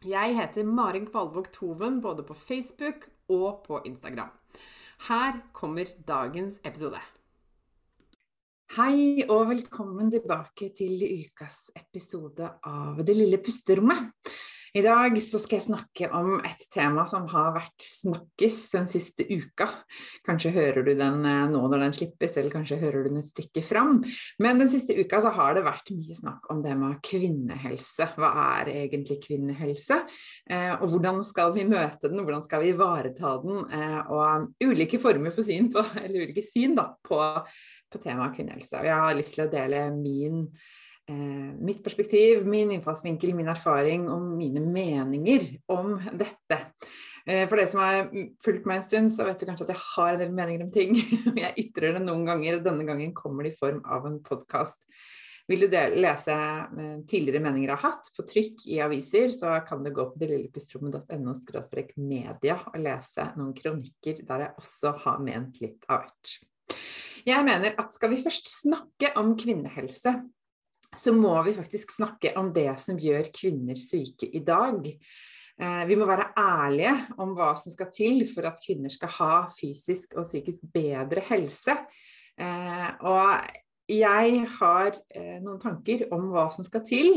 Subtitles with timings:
[0.00, 4.30] Jeg heter Marin Kvalvåg Toven både på Facebook og på Instagram.
[5.10, 6.96] Her kommer dagens episode.
[8.78, 14.08] Hei og velkommen tilbake til ukas episode av Det lille pusterommet.
[14.70, 19.66] I dag skal jeg snakke om et tema som har vært snakkes den siste uka.
[20.26, 23.32] Kanskje hører du den eh, nå når den slippes, eller kanskje hører du den et
[23.32, 23.98] stykke fram.
[24.38, 28.12] Men den siste uka så har det vært mye snakk om det med kvinnehelse.
[28.14, 29.98] Hva er egentlig kvinnehelse?
[30.46, 33.64] Eh, og hvordan skal vi møte den, hvordan skal vi ivareta den?
[33.74, 37.18] Eh, og ulike former for syn på, eller ulike syn da, på,
[37.90, 38.78] på temaet kvinnehelse.
[38.78, 40.44] Og jeg har lyst til å dele min
[41.60, 46.58] mitt perspektiv, min innfallsvinkel, min erfaring og mine meninger om dette.
[47.26, 48.10] Eh, for det som har
[48.44, 50.74] fulgt meg en stund, så vet du kanskje at jeg har en del meninger om
[50.74, 50.96] ting.
[51.44, 54.80] Jeg ytrer det noen ganger, og denne gangen kommer det i form av en podkast.
[55.50, 59.82] Vil du lese eh, tidligere meninger jeg har hatt på trykk i aviser, så kan
[59.82, 61.34] du gå på delillepustrommet.no
[62.06, 66.36] media og lese noen kronikker der jeg også har ment litt av hvert.
[67.26, 70.14] Jeg mener at skal vi først snakke om kvinnehelse,
[70.96, 74.86] så må vi faktisk snakke om det som gjør kvinner syke i dag.
[75.60, 79.34] Eh, vi må være ærlige om hva som skal til for at kvinner skal ha
[79.54, 81.76] fysisk og psykisk bedre helse.
[82.40, 83.44] Eh, og
[83.90, 87.08] jeg har eh, noen tanker om hva som skal til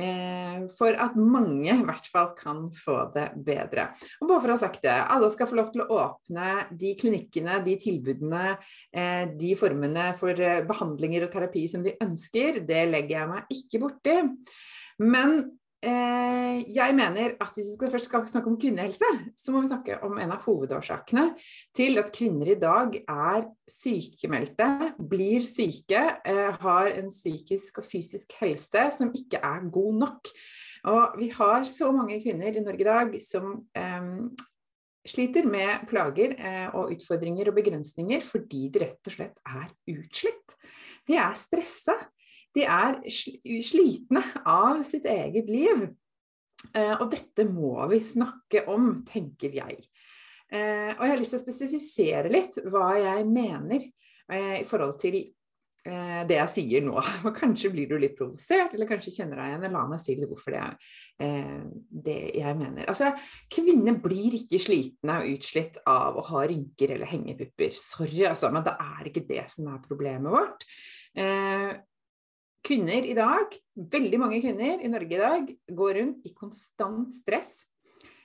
[0.00, 3.90] eh, for at mange i hvert fall kan få det bedre.
[4.20, 6.50] Og bare for å ha sagt det, alle skal få lov til å åpne
[6.80, 8.56] de klinikkene, de tilbudene,
[8.92, 12.62] eh, de formene for eh, behandlinger og terapi som de ønsker.
[12.68, 14.18] Det legger jeg meg ikke borti.
[15.00, 15.40] Men
[15.80, 19.06] jeg mener at hvis vi først skal snakke om kvinnehelse,
[19.38, 21.30] så må vi snakke om en av hovedårsakene
[21.76, 24.68] til at kvinner i dag er sykemeldte,
[25.10, 30.32] blir syke, eh, har en psykisk og fysisk helse som ikke er god nok.
[30.90, 34.30] Og vi har så mange kvinner i Norge i dag som um,
[35.06, 40.56] sliter med plager eh, og utfordringer og begrensninger fordi de rett og slett er utslitt.
[41.08, 41.96] De er stressa
[42.56, 45.88] de er slitne av sitt eget liv.
[46.74, 49.80] Eh, og dette må vi snakke om, tenker jeg.
[50.50, 54.98] Eh, og jeg har lyst til å spesifisere litt hva jeg mener eh, i forhold
[55.02, 55.22] til
[55.80, 57.00] det jeg sier nå.
[57.22, 59.72] For kanskje blir du litt provosert, eller kanskje kjenner deg igjen.
[59.72, 62.84] La meg si litt hvorfor det er det jeg mener.
[62.84, 63.14] Altså,
[63.48, 67.72] kvinner blir ikke slitne og utslitt av å ha rynker eller hengepupper.
[67.80, 70.68] Sorry, altså, men det er ikke det som er problemet vårt
[72.66, 73.54] kvinner i dag,
[73.92, 77.64] veldig mange kvinner i Norge i dag, går rundt i konstant stress.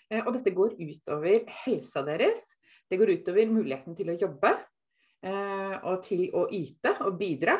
[0.09, 2.43] Eh, og dette går utover helsa deres.
[2.89, 4.51] Det går utover muligheten til å jobbe
[5.25, 7.57] eh, og til å yte og bidra.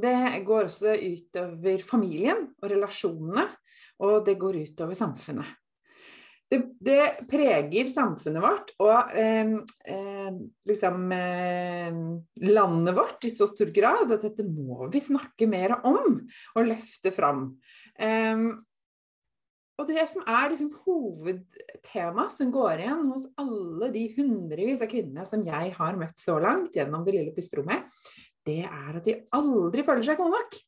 [0.00, 0.14] Det
[0.46, 3.48] går også utover familien og relasjonene,
[4.00, 5.59] og det går utover samfunnet
[6.50, 9.52] det, det, preger samfunnet vårt og eh,
[9.86, 12.00] eh, liksom eh,
[12.50, 17.12] landet vårt i så stor grad at dette må vi snakke mer om og løfte
[17.14, 17.44] fram.
[19.80, 25.28] og det som er liksom hovedtemaet som går igjen hos alle de hundrevis av kvinnene
[25.28, 27.86] som jeg har møtt så langt gjennom det lille pusterommet,
[28.44, 30.58] det er at de aldri føler seg gode nok.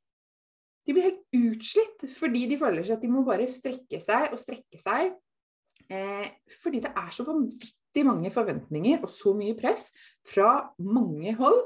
[0.87, 4.41] De blir helt utslitt fordi de føler seg at de må bare strekke seg og
[4.41, 5.13] strekke seg
[5.93, 6.29] Eh,
[6.63, 9.89] fordi det er så vanvittig mange forventninger og så mye press
[10.25, 11.59] fra mange hold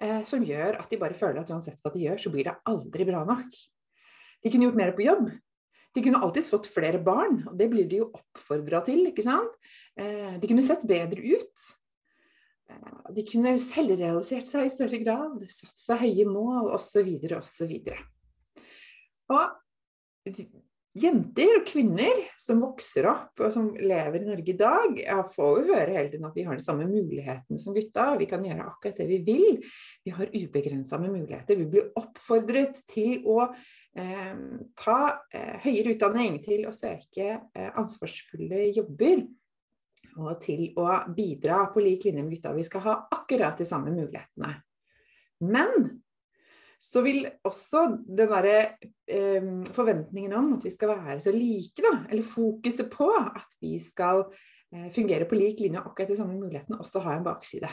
[0.00, 2.56] eh, som gjør at de bare føler at uansett hva de gjør, så blir det
[2.70, 3.50] aldri bra nok.
[4.42, 5.28] De kunne gjort mer på jobb.
[5.96, 9.52] De kunne alltids fått flere barn, og det blir de jo oppfordra til, ikke sant.
[9.96, 11.66] Eh, de kunne sett bedre ut.
[12.70, 17.08] Eh, de kunne selvrealisert seg i større grad, satt seg høye mål osv.
[17.38, 17.72] osv.
[19.32, 20.42] Og, og
[20.96, 25.00] jenter og kvinner som vokser opp og som lever i Norge i dag,
[25.32, 28.08] får jo høre hele tiden at vi har de samme mulighetene som gutta.
[28.20, 29.58] Vi kan gjøre akkurat det vi vil.
[30.06, 31.58] Vi har ubegrensa med muligheter.
[31.60, 34.32] Vi blir oppfordret til å eh,
[34.78, 35.00] ta
[35.34, 39.26] eh, høyere utdanning, til å søke eh, ansvarsfulle jobber.
[40.16, 42.54] Og til å bidra på lik linje med gutta.
[42.56, 44.54] Vi skal ha akkurat de samme mulighetene.
[45.44, 45.90] Men
[46.82, 48.58] så vil også den derre
[49.08, 53.76] eh, forventningen om at vi skal være så like, da, eller fokuset på at vi
[53.82, 54.24] skal
[54.72, 57.70] eh, fungere på lik linje og akkurat de samme mulighetene, også ha en bakside.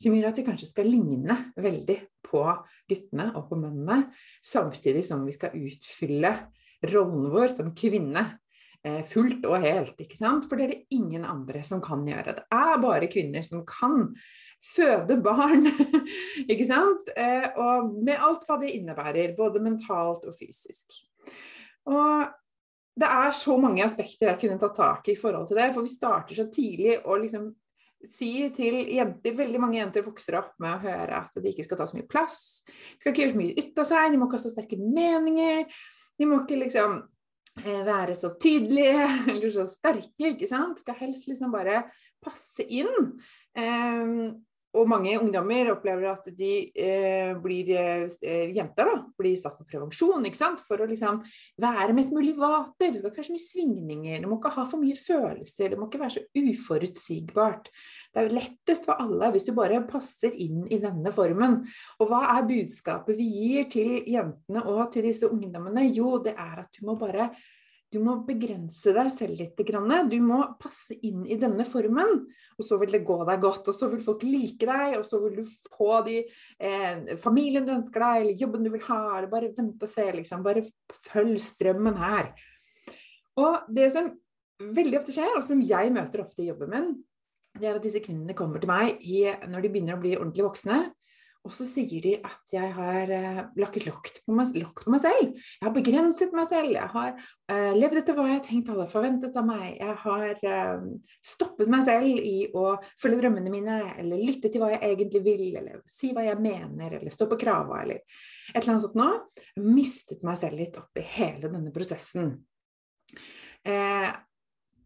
[0.00, 2.44] Som gjør at vi kanskje skal ligne veldig på
[2.88, 4.06] guttene og på mennene,
[4.46, 6.32] samtidig som vi skal utfylle
[6.92, 8.24] rollen vår som kvinne
[8.82, 9.94] Eh, fullt og helt.
[10.02, 10.48] ikke sant?
[10.50, 12.34] For det er det ingen andre som kan gjøre.
[12.40, 14.08] Det er bare kvinner som kan
[14.62, 15.66] føde barn.
[16.50, 17.10] ikke sant?
[17.16, 21.00] Eh, og med alt hva det innebærer, både mentalt og fysisk.
[21.90, 22.28] Og
[22.92, 25.70] det er så mange aspekter jeg kunne tatt tak i i forhold til det.
[25.74, 27.50] For vi starter så tidlig å liksom
[28.02, 31.78] si til jenter Veldig mange jenter vokser opp med å høre at de ikke skal
[31.78, 32.38] ta så mye plass.
[32.66, 34.78] De skal ikke gjøre så mye ut av seg, de må ikke ha så sterke
[34.82, 35.82] meninger.
[36.18, 37.02] De må ikke liksom
[37.60, 40.80] Eh, være så tydelige eller så sterke, ikke sant.
[40.80, 41.84] Skal helst liksom bare
[42.22, 43.12] passe inn.
[43.58, 44.40] Um,
[44.72, 50.24] og mange ungdommer opplever at de eh, blir eh, jenter da, blir satt på prevensjon
[50.28, 50.62] ikke sant?
[50.64, 51.20] for å liksom
[51.60, 52.92] være mest mulig vater.
[52.92, 55.80] Det skal ikke være så mye svingninger, det må ikke ha for mye følelser, det
[55.80, 57.72] må ikke være så uforutsigbart.
[58.12, 61.60] Det er jo lettest for alle hvis du bare passer inn i denne formen.
[62.00, 65.84] Og hva er budskapet vi gir til jentene og til disse ungdommene?
[65.92, 67.30] Jo, det er at du må bare
[67.92, 69.58] du må begrense deg selv litt.
[69.58, 72.22] Du må passe inn i denne formen,
[72.56, 73.68] og så vil det gå deg godt.
[73.68, 75.42] Og så vil folk like deg, og så vil du
[75.76, 79.02] få de eh, familien du ønsker deg, eller jobben du vil ha.
[79.18, 80.44] Eller bare vente og se, liksom.
[80.46, 80.64] Bare
[81.10, 82.32] følg strømmen her.
[83.42, 84.08] Og det som
[84.62, 86.90] veldig ofte skjer, og som jeg møter ofte i jobben min,
[87.60, 90.46] det er at disse kvinnene kommer til meg i, når de begynner å bli ordentlig
[90.46, 90.78] voksne.
[91.42, 94.46] Og så sier de at jeg har uh, lagt lokk på, på, meg
[95.02, 95.32] selv.
[95.34, 96.70] Jeg har begrenset meg selv.
[96.76, 99.64] Jeg har uh, levd etter hva jeg tenkte alle forventet av meg.
[99.80, 100.84] Jeg har uh,
[101.32, 105.48] stoppet meg selv i å følge drømmene mine, eller lytte til hva jeg egentlig vil,
[105.58, 109.08] eller si hva jeg mener, eller stå på krava, eller et eller annet sånt nå.
[109.56, 112.36] Jeg mistet meg selv litt oppi hele denne prosessen.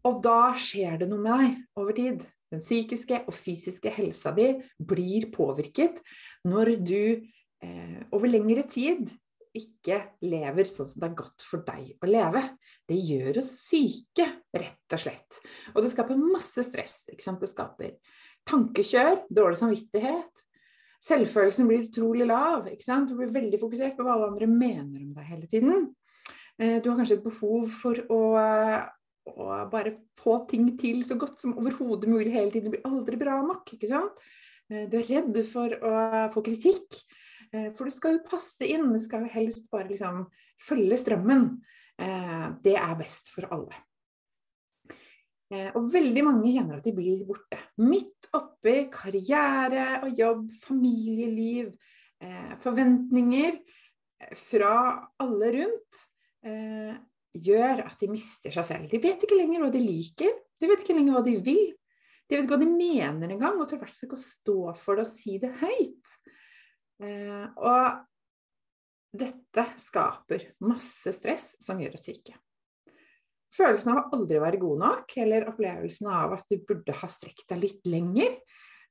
[0.07, 2.25] og da skjer det noe med deg over tid.
[2.53, 5.99] Den psykiske og fysiske helsa di blir påvirket
[6.47, 7.01] når du
[7.63, 9.09] eh, over lengre tid
[9.57, 12.43] ikke lever sånn som det er godt for deg å leve.
[12.87, 15.39] Det gjør oss syke, rett og slett.
[15.73, 16.99] Og det skaper masse stress.
[17.09, 17.17] Det
[17.49, 17.95] skaper
[18.47, 20.43] tankekjør, dårlig samvittighet.
[21.03, 22.67] Selvfølelsen blir utrolig lav.
[22.67, 25.89] Du blir veldig fokusert på hva alle andre mener om deg hele tiden.
[26.57, 28.21] Eh, du har kanskje et behov for å
[29.35, 32.69] og bare få ting til så godt som overhodet mulig hele tiden.
[32.71, 33.73] Det blir aldri bra nok.
[33.73, 34.21] ikke sant?
[34.71, 35.95] Eh, du er redd for å
[36.33, 36.99] få kritikk.
[37.53, 40.25] Eh, for du skal jo passe inn, du skal jo helst bare liksom
[40.67, 41.49] følge strømmen.
[41.97, 43.83] Eh, det er best for alle.
[45.47, 47.55] Og veldig mange kjenner at de blir borte.
[47.79, 51.69] Midt oppi karriere og jobb, familieliv,
[52.59, 53.55] forventninger
[54.35, 54.73] fra
[55.23, 56.01] alle rundt
[57.43, 58.89] gjør at de mister seg selv.
[58.91, 61.63] De vet ikke lenger hva de liker, de vet ikke lenger hva de vil.
[62.27, 64.57] De vet ikke hva de mener engang, og tør i hvert fall ikke å stå
[64.79, 66.17] for det og si det høyt.
[67.03, 72.35] Eh, og dette skaper masse stress som gjør oss syke.
[73.55, 77.47] Følelsen av å aldri være god nok, eller opplevelsen av at du burde ha strekt
[77.49, 78.35] deg litt lenger,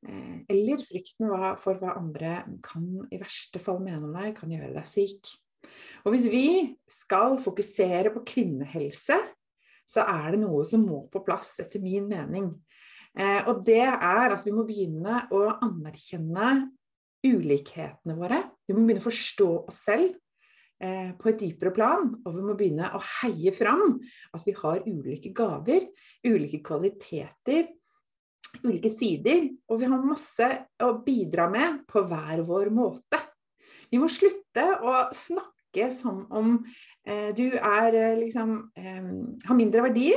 [0.08, 4.72] eh, eller frykten for hva andre kan i verste fall mene om deg, kan gjøre
[4.78, 5.36] deg syk.
[6.06, 6.46] Og hvis vi
[6.90, 9.18] skal fokusere på kvinnehelse,
[9.86, 12.50] så er det noe som må på plass, etter min mening.
[13.16, 16.50] Eh, og det er at vi må begynne å anerkjenne
[17.26, 18.42] ulikhetene våre.
[18.66, 20.10] Vi må begynne å forstå oss selv
[20.82, 22.10] eh, på et dypere plan.
[22.24, 23.96] Og vi må begynne å heie fram
[24.36, 25.88] at vi har ulike gaver,
[26.26, 27.70] ulike kvaliteter,
[28.66, 29.48] ulike sider.
[29.70, 30.50] Og vi har masse
[30.84, 33.22] å bidra med på hver vår måte.
[33.90, 36.64] Vi må slutte å snakke snakke som om
[37.06, 40.14] eh, du er eh, liksom har mindre verdi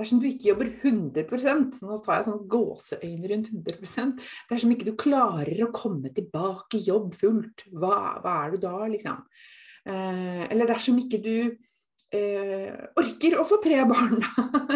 [0.00, 4.94] Dersom du ikke jobber 100% nå tar jeg sånn gåseøyne rundt 100% Dersom ikke du
[4.96, 9.20] klarer å komme tilbake i jobb fullt, hva, hva er du da, liksom?
[9.84, 11.34] Eh, eller dersom ikke du
[12.16, 14.20] eh, orker å få tre barn,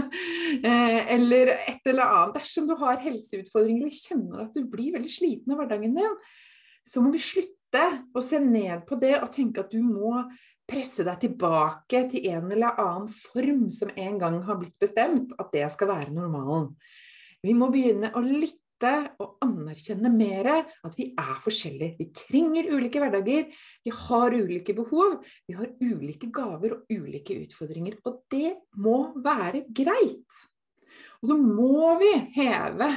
[0.68, 2.38] eh, eller et eller annet.
[2.38, 6.16] Dersom du har helseutfordringer eller kjenner at du blir veldig sliten av hverdagen din,
[6.84, 10.16] så må vi slutte å se ned på det og tenke at du må
[10.68, 15.50] presse deg tilbake til en eller annen form som en gang har blitt bestemt, at
[15.52, 16.70] det skal være normalen.
[17.44, 18.60] Vi må begynne å lytte
[19.20, 21.98] og anerkjenne mer at vi er forskjellige.
[22.00, 23.46] Vi trenger ulike hverdager,
[23.84, 28.00] vi har ulike behov, vi har ulike gaver og ulike utfordringer.
[28.08, 30.42] Og det må være greit.
[31.20, 32.90] Og så må vi heve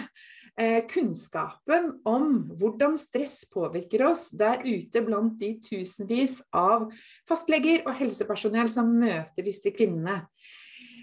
[0.89, 6.87] kunnskapen om hvordan stress påvirker oss der ute blant de tusenvis av
[7.29, 10.23] fastleger og helsepersonell som møter disse kvinnene.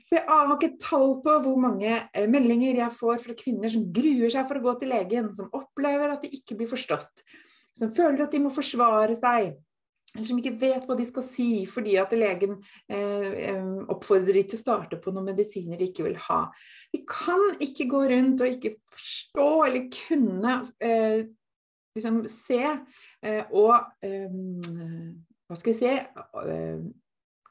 [0.04, 3.86] For jeg har ikke tall på hvor mange eh, meldinger jeg får fra kvinner som
[3.94, 7.24] gruer seg for å gå til legen, som opplever at de ikke blir forstått,
[7.74, 9.54] som føler at de må forsvare seg,
[10.14, 12.56] eller som ikke vet hva de skal si fordi at legen
[12.86, 16.44] eh, eh oppfordrer de til å starte på noen medisiner de ikke vil ha.
[16.94, 21.24] Vi kan ikke gå rundt og ikke forstå eller kunne eh,
[21.98, 23.74] liksom se eh, og
[24.06, 24.42] eh,
[25.44, 26.92] Hva skal jeg si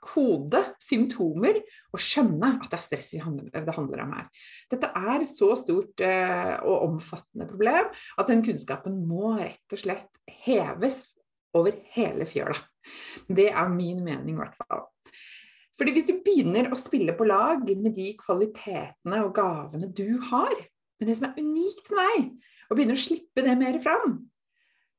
[0.04, 1.60] kode symptomer
[1.94, 4.28] og skjønne at det er stress det handler om her.
[4.72, 10.24] Dette er så stort uh, og omfattende problem at den kunnskapen må rett og slett
[10.44, 11.06] heves
[11.58, 12.58] over hele fjøla.
[13.28, 14.88] Det er min mening, i hvert fall.
[15.80, 20.54] Fordi hvis du begynner å spille på lag med de kvalitetene og gavene du har,
[21.00, 22.28] med det som er unikt med deg,
[22.70, 24.20] og begynner å slippe det mer fram,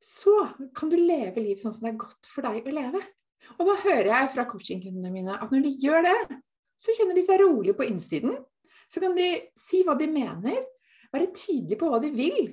[0.04, 0.34] så
[0.76, 3.00] kan du leve liv sånn som det er godt for deg å leve.
[3.56, 6.18] Og da hører jeg fra coachingkundene mine at når de gjør det,
[6.80, 8.36] så kjenner de seg rolig på innsiden.
[8.90, 10.60] Så kan de si hva de mener,
[11.14, 12.52] være tydelige på hva de vil.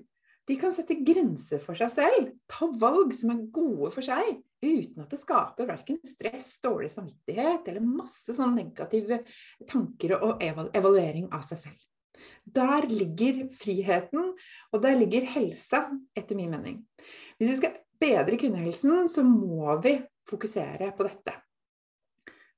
[0.50, 5.03] De kan sette grenser for seg selv, ta valg som er gode for seg, uten
[5.03, 9.21] at det skaper verken stress, dårlig samvittighet eller masse sånn negative
[9.69, 11.86] tanker og evaluering av seg selv.
[12.45, 14.33] Der ligger friheten,
[14.74, 16.81] og der ligger helsa, etter min mening.
[17.38, 19.95] Hvis vi skal bedre kvinnehelsen, så må vi
[20.29, 21.38] fokusere på dette.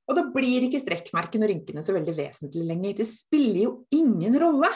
[0.03, 2.97] Og da blir ikke strekkmerkene og rynkene så veldig vesentlig lenger.
[2.99, 4.71] Det spiller jo ingen rolle.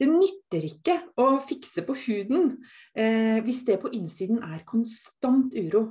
[0.00, 2.56] Det nytter ikke å fikse på huden
[2.98, 5.84] eh, hvis det på innsiden er konstant uro.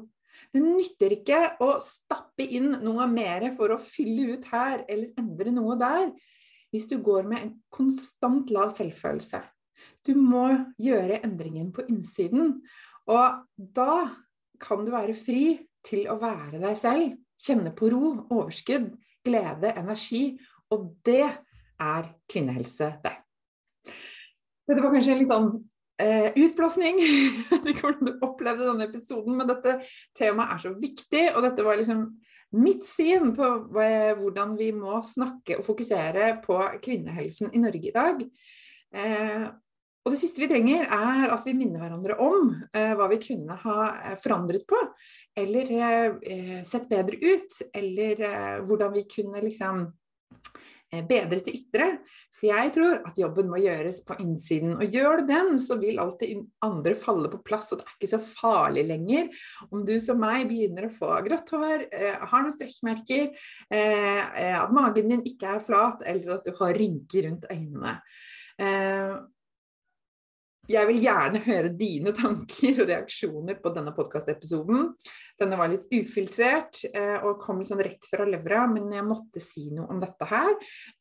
[0.54, 5.54] Det nytter ikke å stappe inn noe mer for å fylle ut her eller endre
[5.56, 6.12] noe der,
[6.74, 9.40] hvis du går med en konstant lav selvfølelse.
[10.04, 10.48] Du må
[10.82, 12.58] gjøre endringen på innsiden.
[13.10, 13.96] Og da
[14.64, 17.18] kan du være fri til å være deg selv.
[17.44, 18.94] Kjenne på ro, overskudd,
[19.26, 20.38] glede, energi.
[20.74, 23.18] Og det er kvinnehelse, det.
[24.68, 25.50] Dette var kanskje en litt sånn
[26.02, 27.02] eh, utblåsning.
[27.04, 29.80] Jeg vet ikke hvordan du opplevde denne episoden, men dette
[30.18, 31.26] temaet er så viktig.
[31.34, 32.06] Og dette var liksom
[32.54, 38.24] mitt syn på hvordan vi må snakke og fokusere på kvinnehelsen i Norge i dag.
[38.94, 39.46] Eh,
[40.04, 43.56] og det siste vi trenger, er at vi minner hverandre om eh, hva vi kunne
[43.62, 44.80] ha eh, forandret på,
[45.40, 51.88] eller eh, sett bedre ut, eller eh, hvordan vi kunne liksom eh, bedre til ytre.
[52.34, 54.76] For jeg tror at jobben må gjøres på innsiden.
[54.78, 58.12] Og gjør du den, så vil alltid andre falle på plass, og det er ikke
[58.14, 59.30] så farlig lenger
[59.70, 63.32] om du som meg begynner å få grått hår, eh, har noen strekkmerker,
[63.74, 67.96] at magen din ikke er flat, eller at du har rynker rundt øynene.
[70.72, 74.94] Jeg vil gjerne høre dine tanker og reaksjoner på denne podkastepisoden.
[75.42, 79.66] Denne var litt ufiltrert eh, og kom sånn rett fra levra, men jeg måtte si
[79.76, 80.54] noe om dette her.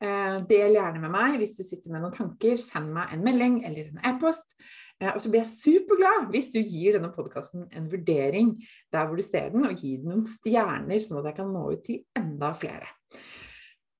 [0.03, 2.57] Eh, del gjerne med meg hvis du sitter med noen tanker.
[2.59, 4.51] Send meg en melding eller en e-post.
[4.99, 8.51] Eh, og så blir jeg superglad hvis du gir denne podkasten en vurdering
[8.91, 11.69] der hvor du ser den, og gir den noen stjerner, sånn at jeg kan nå
[11.71, 12.91] ut til enda flere.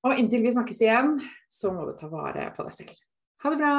[0.04, 1.16] Og inntil vi snakkes igjen,
[1.48, 3.00] så må du ta vare på deg selv.
[3.40, 3.78] Ha det bra!